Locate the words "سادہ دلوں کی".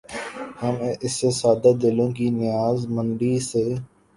1.39-2.27